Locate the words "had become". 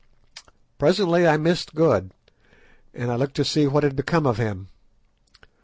3.83-4.25